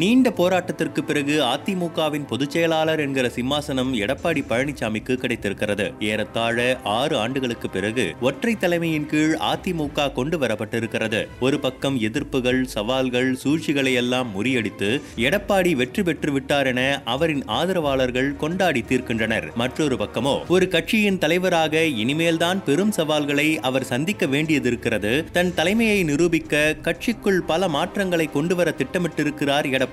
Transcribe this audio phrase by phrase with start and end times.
[0.00, 5.92] நீண்ட போராட்டத்திற்கு பிறகு அதிமுகவின் பொதுச் செயலாளர் என்கிற சிம்மாசனம் எடப்பாடி பழனிசாமிக்கு கிடைத்திருக்கிறது.
[6.00, 11.26] ஏறத்தாழ ஆறு ஆண்டுகளுக்கு பிறகு ஒற்றை தலைமையின் கீழ் அதிமுக கொண்டு வரப்பட்டிருக்கிறது.
[11.40, 18.84] ஒரு பக்கம் எதிர்ப்புகள் சவால்கள் சூழ்ச்சிகளை எல்லாம் முறியடித்து எடப்பாடி வெற்றி பெற்று விட்டார் என அவரின் ஆதரவாளர்கள் கொண்டாடி
[18.88, 19.54] தீர்க்கின்றனர்.
[19.54, 25.30] மற்றொரு பக்கமோ ஒரு கட்சியின் தலைவராக இனிமேல்தான் பெரும் சவால்களை அவர் சந்திக்க வேண்டியதிருக்கிறது.
[25.30, 29.86] தன் தலைமையை நிரூபிக்க கட்சிக்குள் பல மாற்றங்களை கொண்டு வர திட்டமிட்டிருக்கிறார் எடப்பாடி.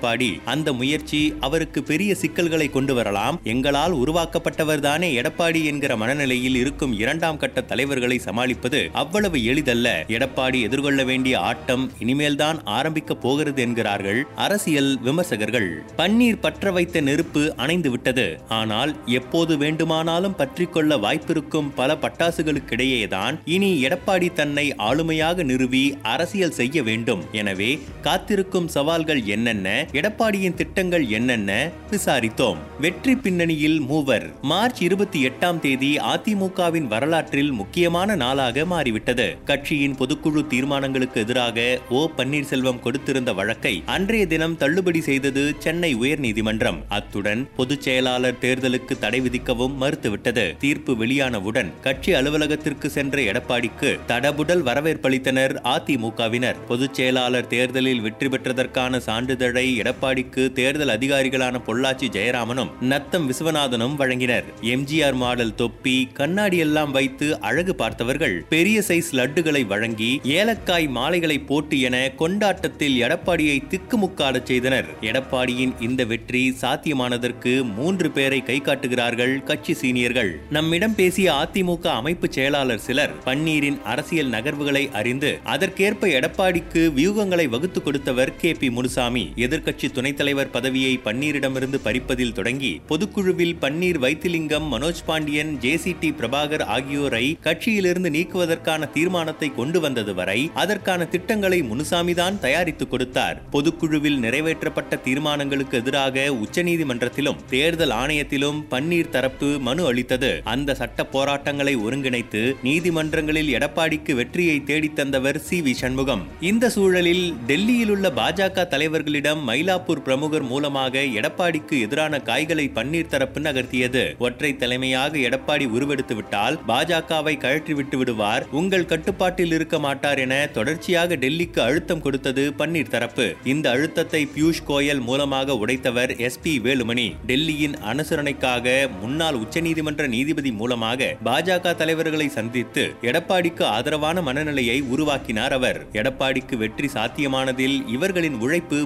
[0.44, 3.40] அந்த முயற்சி அவருக்கு பெரிய சிக்கல்களை கொண்டு வரலாம்.
[3.42, 10.04] எங்களால் உருவாக்கப்பட்டவர் தானே எடப்பாடி என்கிற மனநிலையில் இருக்கும் இரண்டாம் கட்ட தலைவர்களை சமாளிப்பது அவ்வளவு எளிதல்ல.
[10.08, 15.70] எடப்பாடி எதிர்கொள்ள வேண்டிய ஆட்டம் இனிமேல்தான் ஆரம்பிக்க போகிறது என்கிறார்கள் அரசியல் விமர்சகர்கள்.
[15.96, 18.40] பன்னீர் பற்ற வைத்த நெருப்பு அணைந்து விட்டது.
[18.48, 27.24] ஆனால் எப்போது வேண்டுமானாலும் பற்றிக்கொள்ள வாய்ப்பிருக்கும் பல பட்டாசுகளுக்கிடையேதான் இனி எடப்பாடி தன்னை ஆளுமையாக நிறுவி அரசியல் செய்ய வேண்டும்.
[27.32, 29.75] எனவே காத்திருக்கும் சவால்கள் என்னென்ன?
[29.80, 31.70] எடப்பாடியின் திட்டங்கள் என்னென்ன?
[31.90, 32.56] விசாரித்தோம்.
[32.80, 34.30] வெற்றி பின்னணியில் மூவர்.
[34.42, 39.36] மார்ச் இருபத்தி எட்டாம் தேதி அதிமுகவின் வரலாற்றில் முக்கியமான நாளாக மாறிவிட்டது.
[39.44, 42.08] கட்சியின் பொதுக்குழு தீர்மானங்களுக்கு எதிராக ஓ.
[42.16, 46.78] பன்னீர்செல்வம் கொடுத்திருந்த வழக்கை அன்றைய தினம் தள்ளுபடி செய்தது சென்னை உயர்நீதிமன்றம்.
[46.88, 50.56] அத்துடன் பொதுச் செயலாளர் தேர்தலுக்கு தடை விதிக்கவும் மறுத்துவிட்டது.
[50.56, 56.54] தீர்ப்பு வெளியானவுடன் கட்சி அலுவலகத்திற்கு சென்ற எடப்பாடிக்கு தடபுடல் வரவேற்பளித்தனர் அதிமுகவினர்.
[56.68, 64.46] பொதுச் செயலாளர் தேர்தலில் வெற்றி பெற்றதற்கான சான்றிதழை எடப்பாடிக்கு தேர்தல் அதிகாரிகளான பொள்ளாச்சி ஜெயராமனும் நத்தம் விஸ்வநாதனும் வழங்கினர்.
[64.74, 71.80] எம்ஜிஆர் மாடல் தொப்பி கண்ணாடி எல்லாம் வைத்து அழகு பார்த்தவர்கள் பெரிய சைஸ் லட்டுகளை வழங்கி ஏலக்காய் மாலைகளை போட்டு
[71.80, 74.86] என கொண்டாட்டத்தில் எடப்பாடியை திக்குமுக்காடச் செய்தனர்.
[75.00, 80.32] எடப்பாடியின் இந்த வெற்றி சாத்தியமானதற்கு மூன்று பேரை கை காட்டுகிறார்கள் கட்சி சீனியர்கள்.
[80.50, 88.36] நம்மிடம் பேசிய அதிமுக அமைப்பு செயலாளர் சிலர் பன்னீரின் அரசியல் நகர்வுகளை அறிந்து அதற்கேற்ப எடப்பாடிக்கு வியூகங்களை வகுத்து கொடுத்தவர்
[88.36, 89.24] கே பி முனுசாமி.
[89.56, 96.10] எதிர்க்கட்சி துணைத் தலைவர் பதவியை பன்னீரிடமிருந்து பறிப்பதில் தொடங்கி பொதுக்குழுவில் Panneer Vaithilingam Manoj Pandian J C D
[96.10, 103.42] Prabhakar ஆகியோரை கட்சியிலிருந்து நீக்குவதற்கான தீர்மானத்தை கொண்டு வந்தது வரை அதற்கான திட்டங்களை முனுசாமிதான் தயாரித்துக் கொடுத்தார்.
[103.52, 110.40] பொதுக்குழுவில் நிறைவேற்றப்பட்ட தீர்மானங்களுக்கு எதிராக உச்சநீதிமன்றத்திலும் தேர்தல் ஆணையத்திலும் பன்னீர் தரப்பு மனு அளித்தது.
[110.44, 116.26] அந்த சட்ட போராட்டங்களை ஒருங்கிணைத்து நீதிமன்றங்களில் எடப்பாடிக்கு வெற்றியை தேடித்தந்தவர் சி வி சண்முகம்.
[116.40, 124.02] இந்த சூழலில் டெல்லியில் உள்ள பாஜக தலைவர்களிடம் மயிலாப்பூர் பிரமுகர் மூலமாக எடப்பாடிக்கு எதிரான காய்களை பன்னீர் தரப்பு நகர்த்தியது.
[124.26, 128.46] ஒற்றை தலைமையாக எடப்பாடி உருவெடுத்து விட்டால் பாஜகவை கழற்றி விட்டு விடுவார்.
[128.60, 133.26] உங்கள் கட்டுப்பாட்டில் இருக்க மாட்டார் என தொடர்ச்சியாக டெல்லிக்கு அழுத்தம் கொடுத்தது பன்னீர் தரப்பு.
[133.52, 137.06] இந்த அழுத்தத்தை பியூஷ் கோயல் மூலமாக உடைத்தவர் எஸ் பி வேலுமணி.
[137.30, 145.80] டெல்லியின் அனுசரணைக்காக முன்னாள் உச்சநீதிமன்ற நீதிபதி மூலமாக பாஜக தலைவர்களை சந்தித்து எடப்பாடிக்கு ஆதரவான மனநிலையை உருவாக்கினார் அவர்.
[146.00, 148.78] எடப்பாடிக்கு வெற்றி சாத்தியமானதில் இவர்களின் உழைப்பு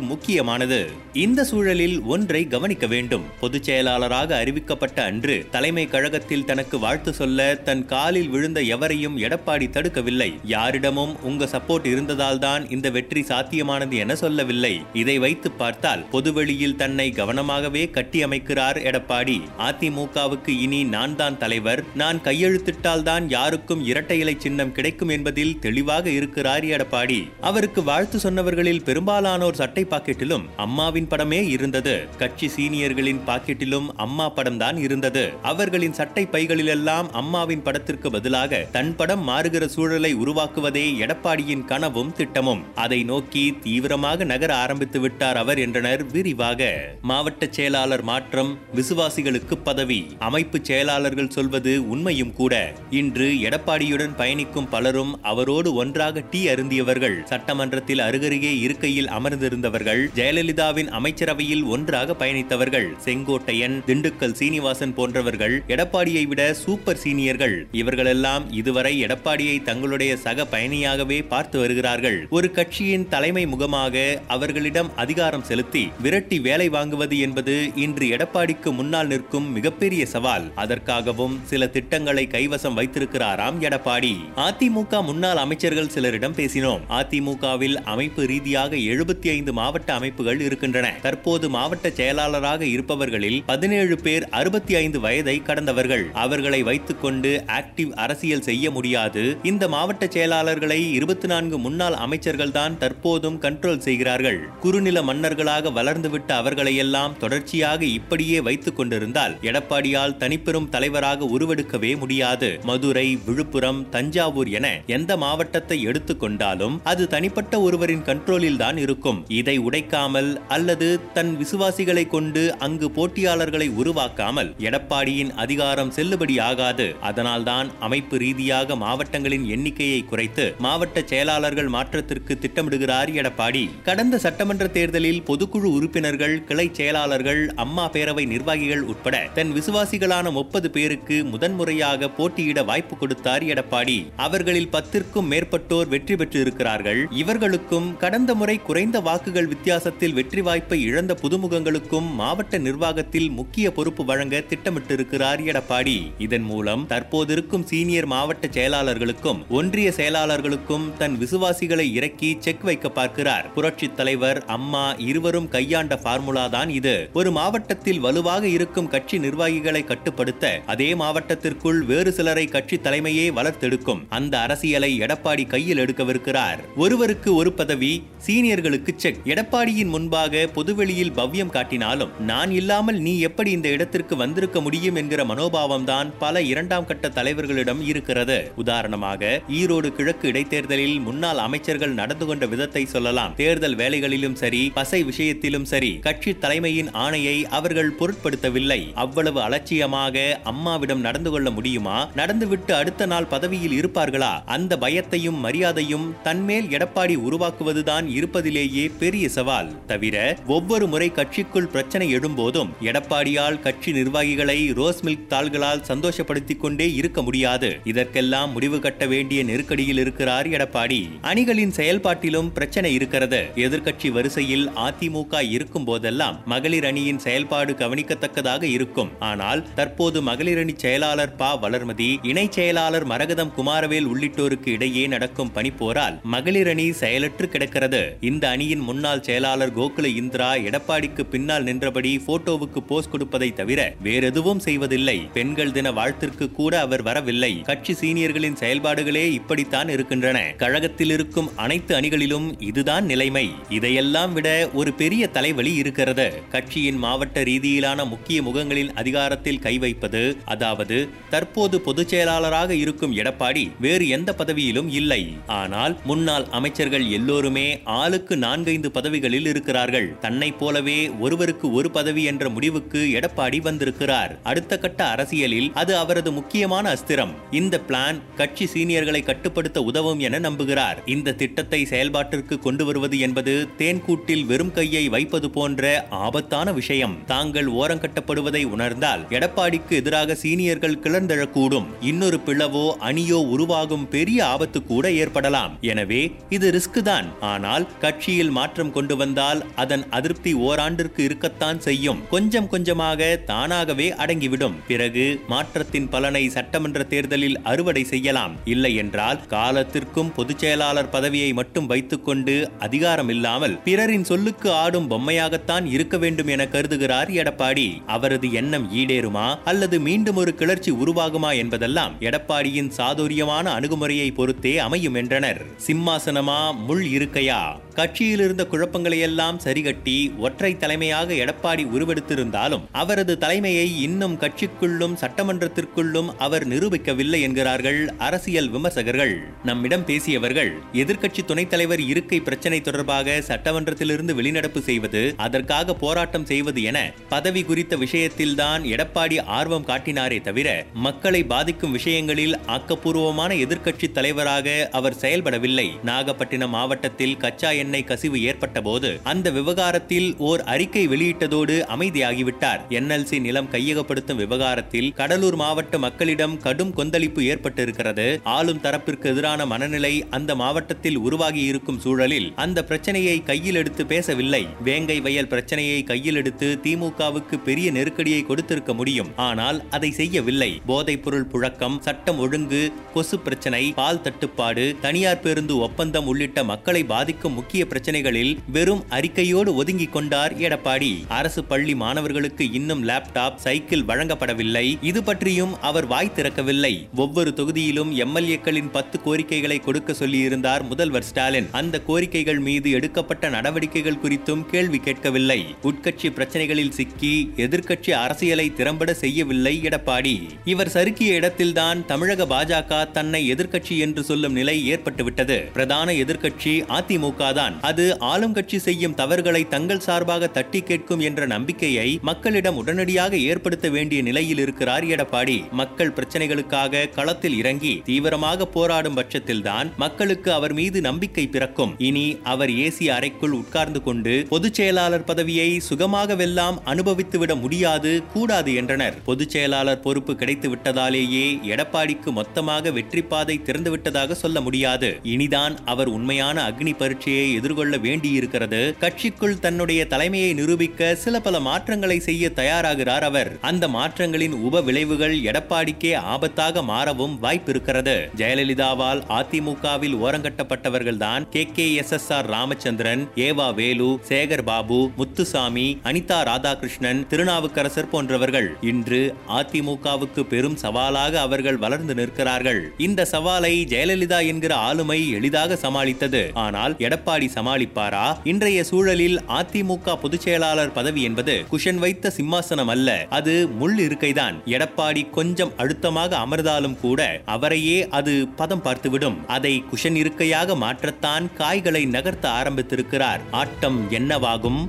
[0.50, 3.24] முக்கியமானது இந்த சூழலில் ஒன்றை கவனிக்க வேண்டும்.
[3.40, 10.28] பொதுச் செயலாளராக அறிவிக்கப்பட்ட அன்று தலைமை கழகத்தில் தனக்கு வாழ்த்து சொல்ல தன் காலில் விழுந்த எவரையும் எடப்பாடி தடுக்கவில்லை.
[10.54, 14.72] யாரிடமும் உங்க சப்போர்ட் இருந்ததால் தான் இந்த வெற்றி சாத்தியமானது என சொல்லவில்லை.
[15.02, 19.38] இதை வைத்து பார்த்தால் பொதுவெளியில் தன்னை கவனமாகவே கட்டியமைக்கிறார் எடப்பாடி.
[19.68, 21.84] அதிமுகவுக்கு இனி நான் தான் தலைவர்.
[22.02, 27.20] நான் கையெழுத்திட்டால் தான் யாருக்கும் இரட்டை இலை சின்னம் கிடைக்கும் என்பதில் தெளிவாக இருக்கிறார் எடப்பாடி.
[27.50, 32.08] அவருக்கு வாழ்த்து சொன்னவர்களில் பெரும்பாலானோர் சட்டை பாக்கெட்டிலும் பாக்கெட்டிலும் அம்மாவின் படமே இருந்தது.
[32.18, 35.32] கட்சி சீனியர்களின் பாக்கெட்டிலும் அம்மா படம் தான் இருந்தது.
[35.42, 42.62] அவர்களின் சட்டை பைகளிலெல்லாம் அம்மாவின் படத்திற்கு பதிலாக தன் படம் மாறுகிற சூழலை உருவாக்குவதே எடப்பாடியின் கனவும் திட்டமும்.
[42.74, 46.70] அதை நோக்கி தீவிரமாக நகர ஆரம்பித்து விட்டார் அவர் என்றனர் விரிவாக.
[47.02, 52.72] மாவட்ட செயலாளர் மாற்றம் விசுவாசிகளுக்கு பதவி அமைப்பு செயலாளர்கள் சொல்வது உண்மையும் கூட.
[52.90, 57.24] இன்று எடப்பாடியுடன் பயணிக்கும் பலரும் அவரோடு ஒன்றாக டீ அருந்தியவர்கள்.
[57.24, 66.54] சட்டமன்றத்தில் அருகருகே இருக்கையில் அமர்ந்திருந்தவர்கள் ஜெய ஜெயலலிதாவின் அமைச்சரவையில் ஒன்றாக பயணித்தவர்கள் செங்கோட்டையன் திண்டுக்கல் சீனிவாசன் போன்றவர்கள் எடப்பாடியை விட
[66.54, 67.64] சூப்பர் சீனியர்கள்.
[67.72, 72.26] இவர்களெல்லாம் இதுவரை எடப்பாடியை தங்களுடைய சக பயணியாகவே பார்த்து வருகிறார்கள்.
[72.30, 79.52] ஒரு கட்சியின் தலைமை முகமாக அவர்களிடம் அதிகாரம் செலுத்தி விரட்டி வேலை வாங்குவது என்பது இன்று எடப்பாடிக்கு முன்னால் நிற்கும்
[79.52, 80.46] மிகப்பெரிய சவால்.
[80.54, 84.14] அதற்காகவும் சில திட்டங்களை கைவசம் வைத்திருக்கிறாராம் எடப்பாடி.
[84.36, 86.86] அதிமுக முன்னாள் அமைச்சர்கள் சிலரிடம் பேசினோம்.
[87.00, 90.86] அதிமுகவில் அமைப்பு ரீதியாக எழுபத்தி ஐந்து மாவட்ட அமைப்பு வாய்ப்புகள் இருக்கின்றன.
[91.02, 96.04] தற்போது மாவட்ட செயலாளராக இருப்பவர்களில் பதினேழு பேர் அறுபத்தி ஐந்து வயதை கடந்தவர்கள்.
[96.24, 99.22] அவர்களை வைத்துக்கொண்டு ஆக்டிவ் அரசியல் செய்ய முடியாது.
[99.42, 104.38] இந்த மாவட்ட செயலாளர்களை இருபத்தி நான்கு முன்னாள் அமைச்சர்கள் தான் தற்போதும் கண்ட்ரோல் செய்கிறார்கள்.
[104.60, 112.50] குறுநில மன்னர்களாக வளர்ந்துவிட்ட அவர்களையெல்லாம் தொடர்ச்சியாக இப்படியே வைத்துக் கொண்டிருந்தால் எடப்பாடியால் தனிப்பெரும் தலைவராக உருவெடுக்கவே முடியாது.
[112.64, 114.66] மதுரை விழுப்புரம் தஞ்சாவூர் என
[114.98, 119.18] எந்த மாவட்டத்தை எடுத்துக்கொண்டாலும் அது தனிப்பட்ட ஒருவரின் கண்ட்ரோலில் தான் இருக்கும்.
[119.40, 120.86] இதை உடைக்க உடைக்காமல் அல்லது
[121.16, 126.86] தன் விசுவாசிகளை கொண்டு அங்கு போட்டியாளர்களை உருவாக்காமல் எடப்பாடியின் அதிகாரம் செல்லுபடியாகாது.
[127.08, 133.64] அதனால்தான் அமைப்பு ரீதியாக மாவட்டங்களின் எண்ணிக்கையை குறைத்து மாவட்ட செயலாளர்கள் மாற்றத்திற்கு திட்டமிடுகிறார் எடப்பாடி.
[133.88, 141.18] கடந்த சட்டமன்ற தேர்தலில் பொதுக்குழு உறுப்பினர்கள் கிளை செயலாளர்கள் அம்மா பேரவை நிர்வாகிகள் உட்பட தன் விசுவாசிகளான முப்பது பேருக்கு
[141.34, 143.98] முதன்முறையாக போட்டியிட வாய்ப்பு கொடுத்தார் எடப்பாடி.
[144.28, 147.02] அவர்களில் பத்திற்கும் மேற்பட்டோர் வெற்றி பெற்றிருக்கிறார்கள்.
[147.22, 149.48] இவர்களுக்கும் கடந்த முறை குறைந்த வாக்குகள்
[149.90, 156.12] வித்தியாசத்தில் வெற்றி வாய்ப்பை இழந்த புதுமுகங்களுக்கும் மாவட்ட நிர்வாகத்தில் முக்கிய பொறுப்பு வழங்க திட்டமிட்டிருக்கிறார் எடப்பாடி.
[156.18, 163.52] இதன் மூலம் தற்போதிருக்கும் சீனியர் மாவட்ட செயலாளர்களுக்கும் ஒன்றிய செயலாளர்களுக்கும் தன் விசுவாசிகளை இறக்கி செக் வைக்க பார்க்கிறார்.
[163.52, 167.08] புரட்சி தலைவர் அம்மா இருவரும் கையாண்ட பார்முலா தான் இது.
[167.12, 174.04] ஒரு மாவட்டத்தில் வலுவாக இருக்கும் கட்சி நிர்வாகிகளை கட்டுப்படுத்த அதே மாவட்டத்திற்குள் வேறு சிலரை கட்சி தலைமையே வளர்த்தெடுக்கும்.
[174.08, 176.58] அந்த அரசியலை எடப்பாடி கையில் எடுக்கவிருக்கிறார்.
[176.76, 177.92] ஒருவருக்கு ஒரு பதவி
[178.26, 179.20] சீனியர்களுக்கு செக்.
[179.24, 184.94] எடப்பாடியின் முன்பாக பொதுவெளியில் பவ்யம் காட்டினாலும் நான் இல்லாமல் நீ எப்படி இந்த இடத்திற்கு வந்திருக்க முடியும்?
[184.94, 188.52] என்கிற மனோபாவம் தான் பல இரண்டாம் கட்ட தலைவர்களிடம் இருக்கிறது.
[188.56, 193.34] உதாரணமாக ஈரோடு கிழக்கு இடைத்தேர்தலில் முன்னாள் அமைச்சர்கள் நடந்து கொண்ட விதத்தை சொல்லலாம்.
[193.34, 198.92] தேர்தல் வேலைகளிலும் சரி பசை விஷயத்திலும் சரி கட்சி தலைமையின் ஆணையை அவர்கள் பொருட்படுத்தவில்லை.
[198.94, 202.08] அவ்வளவு அலட்சியமாக அம்மாவிடம் நடந்து கொள்ள முடியுமா?
[202.14, 204.44] நடந்துவிட்டு அடுத்த நாள் பதவியில் இருப்பார்களா?
[204.44, 209.69] அந்த பயத்தையும் மரியாதையும் தன்மேல் எடப்பாடி உருவாக்குவதுதான் இருப்பதிலேயே பெரிய சவால்.
[209.86, 217.22] தவிர ஒவ்வொரு முறை கட்சிக்குள் பிரச்சனை எழும்போதும் எடப்பாடியால் கட்சி நிர்வாகிகளை ரோஸ் மில்க் தாள்களால் சந்தோஷப்படுத்திக் கொண்டே இருக்க
[217.22, 217.78] முடியாது.
[217.84, 221.08] இதற்கெல்லாம் முடிவு கட்ட வேண்டிய நெருக்கடியில் இருக்கிறார் எடப்பாடி.
[221.22, 223.46] அணிகளின் செயல்பாட்டிலும் பிரச்சனை இருக்கிறது.
[223.54, 229.10] எதிர்க்கட்சி வரிசையில் அதிமுக இருக்கும் போதெல்லாம் மகளிர் அணியின் செயல்பாடு கவனிக்கத்தக்கதாக இருக்கும்.
[229.18, 231.58] ஆனால் தற்போது மகளிர் அணி செயலாளர் ப.
[231.62, 238.16] வளர்மதி இணை செயலாளர் மரகதம் குமாரவேல் உள்ளிட்டோருக்கு இடையே நடக்கும் பணிப்போரால் மகளிர் அணி செயலற்று கிடக்கிறது.
[238.20, 245.18] இந்த அணியின் முன்னாள் செயலாளர் கோகுல இந்திரா எடப்பாடிக்கு பின்னால் நின்றபடி போட்டோவுக்கு போஸ் கொடுப்பதை தவிர வேறெதுவும் செய்வதில்லை.
[245.32, 247.60] பெண்கள் தின வாழ்த்திற்கு கூட அவர் வரவில்லை.
[247.60, 250.54] கட்சி சீனியர்களின் செயல்பாடுகளே இப்படித்தான் இருக்கின்றன.
[250.56, 253.50] கழகத்தில் இருக்கும் அனைத்து அணிகளிலும் இதுதான் நிலைமை.
[253.68, 256.42] இதையெல்லாம் விட ஒரு பெரிய தலைவலி இருக்கிறது.
[256.50, 264.08] கட்சியின் மாவட்ட ரீதியிலான முக்கிய முகங்களின் அதிகாரத்தில் கை வைப்பது அதாவது தற்போது பொதுச் செயலாளராக இருக்கும் எடப்பாடி வேறு
[264.08, 265.36] எந்த பதவியிலும் இல்லை.
[265.46, 273.00] ஆனால் முன்னாள் அமைச்சர்கள் எல்லோருமே ஆளுக்கு நான்கைந்து பதவிகளில் இருக்கிறார்கள் தன்னை போலவே ஒருவருக்கு ஒரு பதவி என்ற முடிவுக்கு
[273.18, 274.32] எடப்பாடி வந்திருக்கிறார்.
[274.50, 277.34] அடுத்த கட்ட அரசியலில் அது அவரது முக்கியமான அஸ்திரம்.
[277.60, 280.98] இந்த பிளான் கட்சி சீனியர்களை கட்டுப்படுத்த உதவும் என நம்புகிறார்.
[281.14, 285.82] இந்த திட்டத்தை செயல்பாட்டிற்கு கொண்டு வருவது என்பது தேன்கூட்டில் வெறும் கையை வைப்பது போன்ற
[286.24, 287.16] ஆபத்தான விஷயம்.
[287.32, 291.88] தாங்கள் ஓரங்கட்டப்படுவதை உணர்ந்தால் எடப்பாடிக்கு எதிராக சீனியர்கள் கிளர்ந்தெழக்கூடும்.
[292.10, 295.72] இன்னொரு பிளவோ அணியோ உருவாகும் பெரிய ஆபத்து கூட ஏற்படலாம்.
[295.92, 296.22] எனவே
[296.56, 302.28] இது ரிஸ்க் தான் ஆனால் கட்சியில் மாற்றம் கொண்டு வந்த இருந்தால் அதன் அதிருப்தி ஓராண்டிற்கு இருக்கத்தான் செய்யும்.
[302.30, 304.74] கொஞ்சம் கொஞ்சமாக தானாகவே அடங்கிவிடும்.
[304.88, 308.54] பிறகு மாற்றத்தின் பலனை சட்டமன்ற தேர்தலில் அறுவடை செய்யலாம்.
[308.64, 316.18] இல்லை என்றால் காலத்திற்கும் பொதுச் செயலாளர் பதவியை மட்டும் வைத்துக்கொண்டு அதிகாரம் இல்லாமல் பிறரின் சொல்லுக்கு ஆடும் பொம்மையாகத்தான் இருக்க
[316.18, 317.88] வேண்டும் என கருதுகிறார் எடப்பாடி.
[318.06, 319.58] அவரது எண்ணம் ஈடேறுமா?
[319.64, 325.62] அல்லது மீண்டும் ஒரு கிளர்ச்சி உருவாகுமா என்பதெல்லாம் எடப்பாடியின் சாதுரியமான அணுகுமுறையை பொறுத்தே அமையும் என்றனர்.
[325.86, 327.60] சிம்மாசனமா முள் இருக்கையா?
[327.94, 336.68] கட்சியில் இருந்த குழப்பங்களை எல்லாம் சரிகட்டி ஒற்றை தலைமையாக எடப்பாடி உருவெடுத்திருந்தாலும் அவரது தலைமையை இன்னும் கட்சிக்குள்ளும் சட்டமன்றத்திற்குள்ளும் அவர்
[336.68, 339.34] நிரூபிக்கவில்லை என்கிறார்கள் அரசியல் விமர்சகர்கள்.
[339.64, 347.12] நம்மிடம் பேசியவர்கள் எதிர்க்கட்சி துணைத் தலைவர் இருக்கை பிரச்சனை தொடர்பாக சட்டமன்றத்திலிருந்து வெளிநடப்பு செய்வது அதற்காக போராட்டம் செய்வது என
[347.28, 355.88] பதவி குறித்த விஷயத்தில்தான் எடப்பாடி ஆர்வம் காட்டினாரே தவிர மக்களை பாதிக்கும் விஷயங்களில் ஆக்கப்பூர்வமான எதிர்க்கட்சி தலைவராக அவர் செயல்படவில்லை.
[356.02, 362.80] நாகப்பட்டினம் மாவட்டத்தில் கச்சா எண்ணெய் கசிவு ஏற்பட்ட போது அந்த விவகாரத்தில் ஓர் அறிக்கை வெளியிட்டதோடு அமைதியாகிவிட்டார்.
[362.88, 368.40] என்எல்சி நிலம் கையகப்படுத்தும் விவகாரத்தில் கடலூர் மாவட்ட மக்களிடம் கடும் கொந்தளிப்பு ஏற்பட்டிருக்கிறது.
[368.44, 374.66] ஆளும் தரப்பிற்கு எதிரான மனநிலை அந்த மாவட்டத்தில் உருவாகி இருக்கும் சூழலில் அந்த பிரச்சனையை கையில் எடுத்து பேசவில்லை.
[374.84, 379.28] வேங்கை வயல் பிரச்சனையை கையில் எடுத்து திமுகவுக்கு பெரிய நெருக்கடியை கொடுத்திருக்க முடியும்.
[379.36, 380.80] ஆனால் அதை செய்யவில்லை.
[380.86, 387.54] போதைப் பொருள் புழக்கம் சட்டம் ஒழுங்கு கொசு பிரச்சனை பால் தட்டுப்பாடு தனியார் பேருந்து ஒப்பந்தம் உள்ளிட்ட மக்களை பாதிக்கும்
[387.54, 390.52] முக்கிய பிரச்சனைகளில் வெறும் வெறும் அறிக்கையோடு ஒதுங்கிக் கொண்டார்.
[390.66, 394.86] எடப்பாடி அரசு பள்ளி மாணவர்களுக்கு இன்னும் லேப்டாப் சைக்கிள் வழங்கப்படவில்லை.
[395.10, 396.92] இது பற்றியும் அவர் வாய் திறக்கவில்லை.
[397.14, 401.68] ஒவ்வொரு தொகுதியிலும் எம்எல்ஏக்களின் பத்து கோரிக்கைகளை கொடுக்க சொல்லியிருந்தார் முதல்வர் ஸ்டாலின்.
[401.80, 405.60] அந்த கோரிக்கைகள் மீது எடுக்கப்பட்ட நடவடிக்கைகள் குறித்தும் கேள்வி கேட்கவில்லை.
[405.82, 410.36] உட்கட்சி பிரச்சனைகளில் சிக்கி எதிர்க்கட்சி அரசியலை திறம்பட செய்யவில்லை எடப்பாடி.
[410.64, 415.58] இவர் சறுக்கிய இடத்தில்தான் தமிழக பாஜக தன்னை எதிர்க்கட்சி என்று சொல்லும் நிலை ஏற்பட்டுவிட்டது.
[415.72, 417.74] பிரதான எதிர்க்கட்சி அதிமுக தான்.
[417.80, 424.20] அது ஆளும் கட்சி செய்யும் தவறுகளை தங்கள் சார்பாக தட்டி கேட்கும் என்ற நம்பிக்கையை மக்களிடம் உடனடியாக ஏற்படுத்த வேண்டிய
[424.28, 425.58] நிலையில் இருக்கிறார் எடப்பாடி.
[425.80, 431.92] மக்கள் பிரச்சனைகளுக்காக களத்தில் இறங்கி தீவிரமாக போராடும் பட்சத்தில்தான் மக்களுக்கு அவர் மீது நம்பிக்கை பிறக்கும்.
[432.08, 439.18] இனி அவர் ஏசி அறைக்குள் உட்கார்ந்து கொண்டு பொதுச் செயலாளர் பதவியை சுகமாக வெல்லாம் அனுபவித்துவிட முடியாது கூடாது என்றனர்.
[439.28, 445.10] பொதுச் செயலாளர் பொறுப்பு கிடைத்து விட்டதாலேயே எடப்பாடிக்கு மொத்தமாக வெற்றி பாதை திறந்துவிட்டதாக சொல்ல முடியாது.
[445.34, 448.79] இனிதான் அவர் உண்மையான அக்னி பரீட்சையை எதிர்கொள்ள வேண்டியிருக்கிறது.
[448.80, 453.58] கட்சிக்குள் தன்னுடைய தலைமையை நிரூபிக்க சில பல மாற்றங்களை செய்ய தயாராகிறார் அவர்.
[453.60, 458.16] அந்த மாற்றங்களின் உப விளைவுகள் எடப்பாடிக்கே ஆபத்தாக மாறவும் வாய்ப்பிருக்கிறது.
[458.36, 461.68] ஜெயலலிதாவால் அதிமுகவில் ஓரங்கட்டப்பட்டவர்கள்தான் K.
[461.74, 461.94] K.
[461.94, 462.12] S.
[462.12, 462.32] S.
[462.32, 462.46] R.
[462.46, 468.76] Ramachandran ஏவா வேலு சேகர் பாபு முத்துசாமி அனிதா ராதாகிருஷ்ணன் திருநாவுக்கரசர் போன்றவர்கள்.
[468.80, 472.92] இன்று அதிமுகவுக்கு பெரும் சவாலாக அவர்கள் வளர்ந்து நிற்கிறார்கள்.
[472.98, 476.50] இந்த சவாலை ஜெயலலிதா என்கிற ஆளுமை எளிதாக சமாளித்தது.
[476.54, 478.38] ஆனால் எடப்பாடி சமாளிப்பாரா?
[478.44, 483.26] இன்றைய இன்றைய சூழலில் அதிமுக பொதுச் செயலாளர் பதவி என்பது குஷன் வைத்த சிம்மாசனம் அல்ல.
[483.30, 484.54] அது முள் இருக்கைதான்.
[484.64, 489.46] எடப்பாடி கொஞ்சம் அழுத்தமாக அமர்ந்தாலும் கூட அவரையே அது பதம் பார்த்துவிடும்.
[489.46, 493.40] அதை குஷன் இருக்கையாக மாற்றத்தான் காய்களை நகர்த்த ஆரம்பித்திருக்கிறார்.
[493.50, 494.88] ஆட்டம் என்னவாகும்?